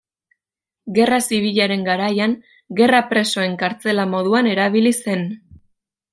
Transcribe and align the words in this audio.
Gerra 0.95 1.19
zibilaren 1.25 1.83
garaian 1.89 2.33
gerra 2.81 3.03
presoen 3.13 3.55
kartzela 3.61 4.09
moduan 4.15 4.51
erabili 4.55 4.97
zen. 4.99 5.25